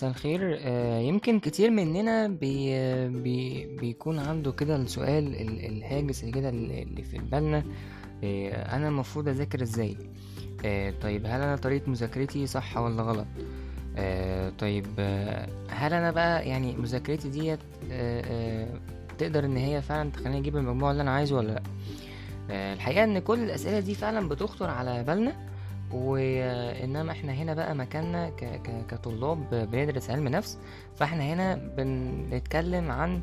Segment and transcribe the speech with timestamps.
[0.00, 0.58] مساء الخير.
[0.62, 7.02] آه، يمكن كتير مننا بي بي بيكون عنده كده السؤال ال- الهاجس اللي كده اللي
[7.02, 7.64] في بالنا.
[8.24, 9.96] آه، أنا المفروض أذاكر إزاي؟
[10.64, 13.26] آه، طيب هل أنا طريقة مذاكرتي صح ولا غلط؟
[14.58, 14.86] طيب
[15.68, 17.58] هل أنا بقى يعني مذاكرتي ديت
[19.18, 21.62] تقدر إن هي فعلا تخليني أجيب المجموع اللي أنا عايزه ولا لأ؟
[22.72, 25.50] الحقيقة إن كل الأسئلة دي فعلا بتخطر على بالنا.
[25.92, 28.30] وإنما إحنا هنا بقى مكاننا.
[28.88, 30.58] كطلاب بندرس علم نفس
[30.96, 33.22] فإحنا هنا بنتكلم عن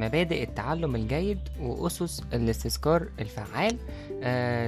[0.00, 3.76] مبادئ التعلم الجيد وأسس الاستذكار الفعال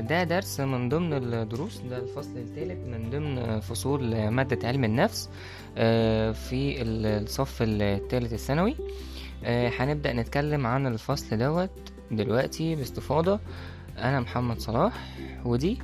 [0.07, 5.29] ده درس من ضمن الدروس ده الفصل الثالث من ضمن فصول مادة علم النفس
[6.49, 8.77] في الصف الثالث الثانوي
[9.45, 11.71] هنبدأ نتكلم عن الفصل دوت
[12.11, 13.41] دلوقتي باستفاضة
[13.99, 14.93] أنا محمد صلاح
[15.45, 15.79] ودي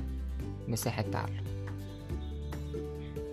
[0.67, 1.43] مساحة تعلم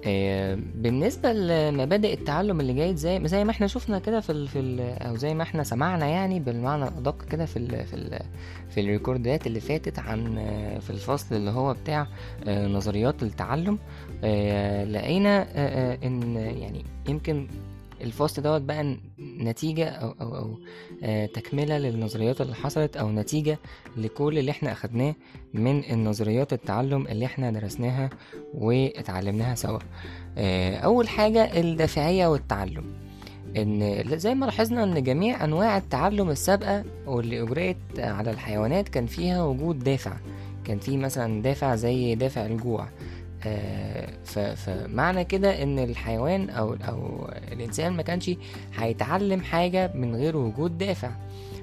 [0.07, 4.59] آه، بالنسبة لمبادئ التعلم اللي جيد زي زي ما إحنا شفنا كده في ال في
[4.59, 8.19] ال أو زي ما إحنا سمعنا يعني بالمعنى الأدق كده في ال في ال
[8.71, 12.07] في الريكوردات اللي فاتت عن آه، في الفصل اللي هو بتاع
[12.47, 13.79] آه، نظريات التعلم.
[14.93, 15.47] لقينا
[16.07, 17.47] إن يعني يمكن
[18.03, 20.59] الفصل دوت بقى نتيجة أو أو أو
[21.03, 23.59] آه، تكملة للنظريات اللي حصلت أو نتيجة
[23.97, 25.15] لكل اللي إحنا أخدناه
[25.55, 28.11] من النظريات التعلم اللي إحنا درسناها
[28.55, 29.79] واتعلمناها سوا.
[30.39, 32.85] آه، أول حاجة الدافعية والتعلم.
[33.57, 39.43] إن زي ما لاحظنا إن جميع أنواع التعلم السابقة واللي أجريت على الحيوانات كان فيها
[39.45, 40.17] وجود دافع.
[40.65, 42.89] كان في مثلا دافع زي دافع الجوع.
[44.57, 48.31] فمعنى كده إن الحيوان أو أو الإنسان ما كانش
[48.77, 51.11] هيتعلم حاجة من غير وجود دافع.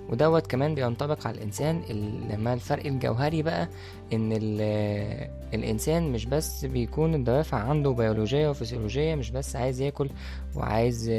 [0.10, 3.70] ودوت كمان بينطبق على الإنسان ال- لما الفرق الجوهري بقى
[4.14, 10.10] إن ال- الإنسان مش بس بيكون الدوافع عنده بيولوجية وفسيولوجية مش بس عايز ياكل
[10.56, 11.12] وعايز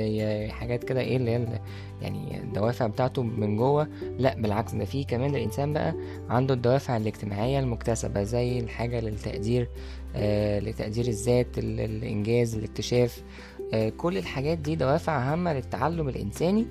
[0.50, 1.60] حاجات كده إيه اللي هي
[2.02, 3.88] يعني الدوافع بتاعته من جوه
[4.18, 5.94] لأ بالعكس ده في كمان الإنسان بقى
[6.30, 9.68] عنده الدوافع الاجتماعية المكتسبة زي الحاجة للتقدير
[10.16, 13.22] آه لتقدير الذات ال- الإنجاز الاكتشاف
[13.74, 16.66] آه كل الحاجات دي دوافع هامة للتعلم الإنساني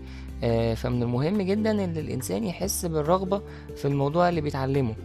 [0.76, 3.42] فمن المهم جدا إن الإنسان يحس بالرغبة
[3.76, 4.96] في الموضوع اللي بيتعلمه.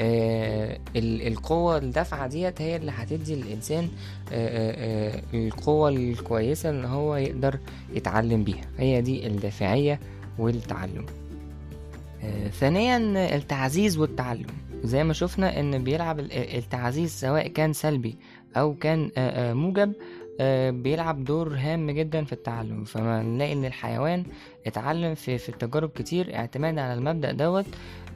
[0.00, 3.88] آه ال- القوة الدافعة ديت هي اللي هتدي للإنسان
[4.32, 7.58] آه آه آه القوة الكويسة إن هو يقدر
[7.94, 8.64] يتعلم بيها.
[8.78, 10.00] هي دي الدافعية
[10.38, 11.06] والتعلم.
[12.24, 12.96] آه ثانيا
[13.36, 14.46] التعزيز والتعلم.
[14.84, 18.16] زي ما شفنا إن بيلعب ال- التعزيز سواء كان سلبي
[18.56, 20.27] أو كان آه، آه، موجب آه،
[20.70, 22.84] بيلعب دور هام جدا في التعلم.
[22.84, 24.24] فما نلاقي إن الحيوان
[24.66, 27.66] اتعلم في في التجارب كتير اعتماد على المبدأ دوت.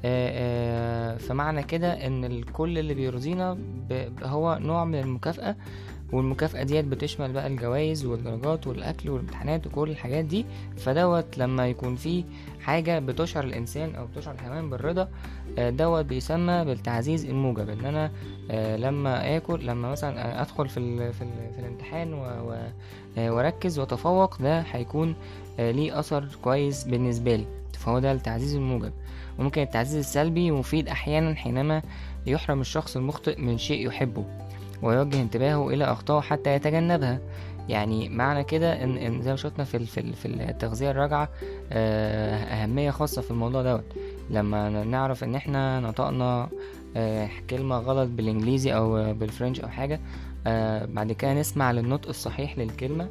[0.04, 3.58] آه، آه، فمعنى كده إن الكل اللي بيرضينا
[4.22, 5.56] هو نوع من المكافأة.
[6.12, 10.46] والمكافأة ديت بتشمل بقى الجوائز والدرجات والأكل والامتحانات وكل الحاجات دي.
[10.76, 12.24] فدوت لما يكون في
[12.60, 15.08] حاجة بتشعر الإنسان أو بتشعر الحيوان بالرضا
[15.58, 17.68] آه، دوت بيسمى بالتعزيز الموجب.
[17.68, 18.10] إن أنا
[18.50, 22.64] آه، لما آكل لما مثلا أدخل في ال في, ال في الامتحان آه،
[23.32, 25.14] وأركز وأتفوق ده هيكون
[25.58, 27.46] ليه أثر كويس بالنسبة لي.
[27.78, 28.92] فهو ده التعزيز الموجب.
[29.38, 31.82] وممكن التعزيز السلبي مفيد أحيانا حينما
[32.26, 34.24] يحرم الشخص المخطئ من شيء يحبه.
[34.82, 37.20] ويوجه انتباهه إلى أخطائه حتى يتجنبها.
[37.68, 41.28] يعني معنى كده إن, إن زي ما شفنا في في في التغذية الراجعة
[41.72, 43.84] آه، أهمية خاصة في الموضوع دوت.
[44.30, 46.48] لما نعرف إن إحنا نطقنا
[46.96, 50.00] آه، كلمة غلط بالإنجليزي أو بالفرنش أو حاجة
[50.46, 53.08] آه، بعد كده نسمع للنطق الصحيح للكلمة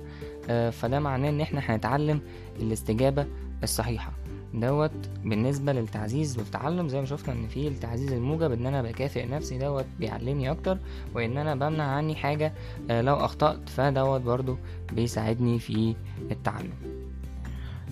[0.72, 2.22] فده معناه إن إحنا هنتعلم
[2.59, 3.26] الاستجابة
[3.64, 4.12] الصحيحة.
[4.53, 4.91] دوت
[5.23, 9.85] بالنسبة للتعزيز والتعلم زي ما شفنا إن في التعزيز الموجب إن أنا بكافئ نفسي دوت
[10.00, 10.78] بيعلمني أكتر
[11.16, 12.53] وإن أنا بمنع عني حاجة
[12.90, 14.57] آه، لو أخطأت فدوت برضو
[14.94, 15.95] بيساعدني في
[16.31, 17.00] التعلم.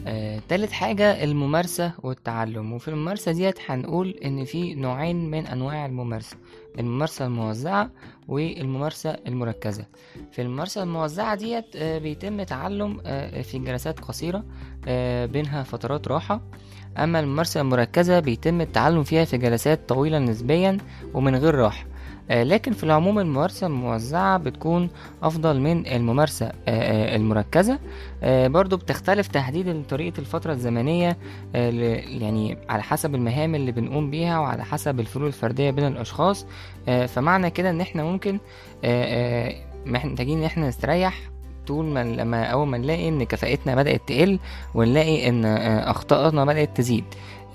[0.07, 2.73] آه، تالت حاجة الممارسة والتعلم.
[2.73, 6.37] وفي الممارسة ديت هنقول إن في نوعين من أنواع الممارسة
[6.79, 7.91] الممارسة الموزعة
[8.27, 9.85] والممارسة المركزة.
[10.31, 14.43] في الممارسة الموزعة ديت آه، بيتم تعلم آه، في جلسات قصيرة
[15.25, 16.41] بينها فترات راحة.
[16.97, 20.77] أما الممارسة المركزة بيتم التعلم فيها في جلسات طويلة نسبيا
[21.13, 21.85] ومن غير راحة.
[22.31, 24.89] لكن في العموم الممارسة الموزعة بتكون
[25.23, 27.79] أفضل من الممارسة آه، آه، المركزة.
[28.23, 31.17] آه، برضو بتختلف تحديد طريقة الفترة الزمنية
[31.55, 31.69] آه،
[32.09, 36.45] يعني على حسب المهام اللي بنقوم بيها وعلى حسب الفروق الفردية بين الأشخاص.
[36.89, 38.39] آه، فمعنى كده إن إحنا ممكن
[38.83, 39.55] آه، آه،
[39.85, 41.19] محتاجين إن إحنا نستريح
[41.67, 44.39] طول ما لما أول ما نلاقي إن كفاءتنا بدأت تقل
[44.75, 47.03] ونلاقي إن آه، أخطائنا بدأت تزيد.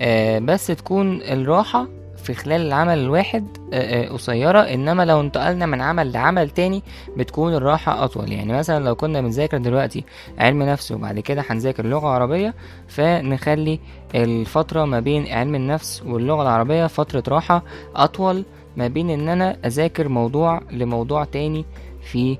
[0.01, 1.87] آه، بس تكون الراحة
[2.25, 6.83] في خلال العمل الواحد آه، آه، قصيرة إنما لو انتقلنا من عمل لعمل تاني
[7.17, 8.31] بتكون الراحة أطول.
[8.31, 10.03] يعني مثلا لو كنا بنذاكر دلوقتي
[10.37, 12.53] علم نفس وبعد كده هنذاكر لغة عربية
[12.87, 13.79] فنخلي
[14.15, 17.63] الفترة ما بين علم النفس واللغة العربية فترة راحة
[17.95, 18.45] أطول
[18.77, 21.65] ما بين إن أنا أذاكر موضوع لموضوع تاني
[22.01, 22.37] في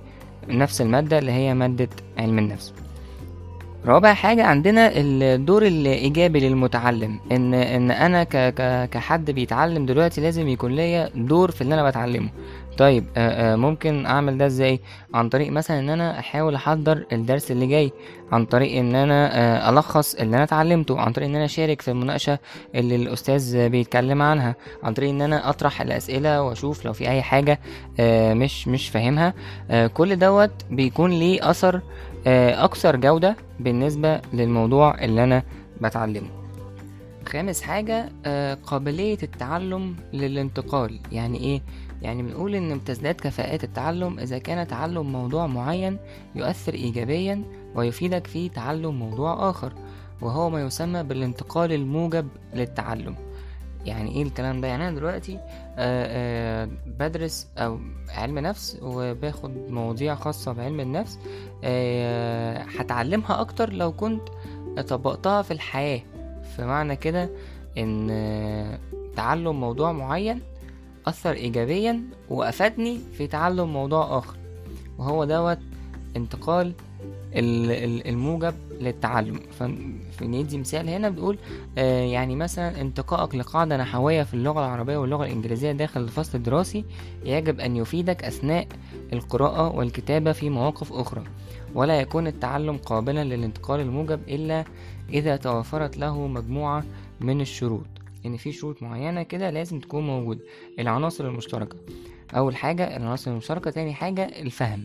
[0.50, 2.74] نفس المادة اللي هي مادة علم النفس.
[3.86, 7.20] رابع حاجة عندنا الدور الإيجابي للمتعلم.
[7.32, 11.90] إن إن أنا ك ك كحد بيتعلم دلوقتي لازم يكون ليا دور في اللي أنا
[11.90, 12.30] بتعلمه.
[12.78, 14.80] طيب آه، آه، ممكن أعمل ده إزاي؟
[15.14, 17.92] عن طريق مثلا إن أنا أحاول أحضر الدرس اللي جاي
[18.32, 21.92] عن طريق إن أنا آه، ألخص اللي أنا اتعلمته عن طريق إن أنا أشارك في
[21.92, 22.40] المناقشة
[22.76, 27.60] اللي الأستاذ بيتكلم عنها عن طريق إن أنا أطرح الأسئلة وأشوف لو في أي حاجة
[28.34, 29.34] مش مش فاهمها.
[29.88, 31.82] كل دوت بيكون ليه أثر
[32.28, 35.44] أكثر جودة بالنسبة للموضوع اللي أنا
[35.82, 36.30] بتعلمه.
[37.28, 41.00] خامس حاجة آه، قابلية التعلم للانتقال.
[41.12, 41.62] يعني إيه؟
[42.02, 45.98] يعني بنقول إن امتزاج كفاءات التعلم إذا كان تعلم موضوع معين
[46.36, 47.44] يؤثر إيجابيا
[47.76, 49.74] ويفيدك في تعلم موضوع آخر
[50.22, 53.16] وهو ما يسمى بالانتقال الموجب للتعلم.
[53.86, 55.44] يعني إيه الكلام ده؟ يعني أنا دلوقتي آه
[55.78, 57.80] آه بدرس أو
[58.10, 61.20] علم نفس وباخد مواضيع خاصة بعلم النفس
[61.64, 64.22] آه هتعلمها أكتر لو كنت
[64.88, 66.02] طبقتها في الحياة.
[66.58, 67.30] فمعنى كده
[67.78, 68.80] إن
[69.16, 70.42] تعلم موضوع معين
[71.08, 74.38] أثر ايجابيا وأفادني في تعلم موضوع آخر.
[74.98, 75.60] وهو دوت
[76.16, 76.95] انتقال ال- ال-
[77.36, 79.40] الموجب للتعلم.
[80.20, 81.38] فندي مثال هنا بنقول
[81.78, 86.86] آه، يعني مثلا انتقائك لقاعدة نحوية في اللغة العربية واللغة الإنجليزية داخل الفصل الدراسي
[87.26, 88.68] يجب أن يفيدك أثناء
[89.14, 91.24] القراءة والكتابة في مواقف أخرى
[91.76, 94.66] ولا يكون التعلم قابلا للانتقال الموجب إلا
[95.14, 96.84] إذا توفرت له مجموعة
[97.22, 97.86] من الشروط.
[98.26, 100.42] إن في شروط معينة كده لازم تكون موجودة.
[100.80, 101.78] العناصر المشتركة.
[102.34, 104.84] أول حاجة العناصر المشتركة تاني حاجة الفهم.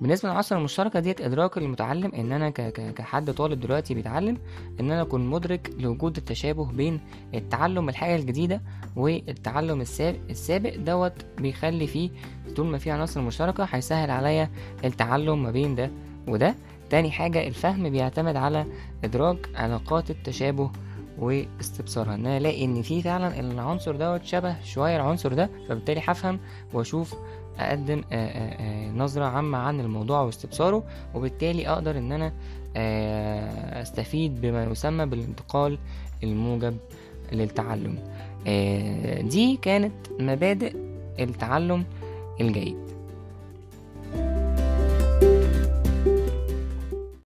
[0.00, 2.10] بالنسبة للعناصر المشتركة ديت إدراك المتعلم
[2.48, 4.38] ك- ك- كحد طالب دلوقتي بيتعلم
[4.80, 7.00] إن أنا أكون مدرك لوجود التشابه بين
[7.34, 8.62] التعلم الحاجة الجديدة
[8.96, 9.80] والتعلم
[10.30, 12.10] السابق دوت بيخلي فيه
[12.56, 14.50] طول ما في عناصر مشتركة هيسهل عليا
[14.84, 15.90] التعلم ما بين ده
[16.28, 16.54] وده.
[16.90, 18.66] تاني حاجة الفهم بيعتمد على
[19.04, 20.70] إدراك علاقات التشابه
[21.18, 22.14] واستبصارها.
[22.14, 26.40] إن أنا ألاقي إن في فعلا العنصر دوت شبه شوية العنصر ده فبالتالي هفهم
[26.72, 27.14] وأشوف
[27.58, 28.02] أقدم
[28.98, 30.84] نظرة عامة عن الموضوع واستبصاره
[31.14, 32.32] وبالتالي أقدر إن أنا
[33.82, 35.78] أستفيد بما يسمى بالانتقال
[36.24, 36.76] الموجب
[37.32, 37.98] للتعلم.
[39.28, 40.76] دي كانت مبادئ
[41.20, 41.84] التعلم
[42.40, 42.95] الجيد.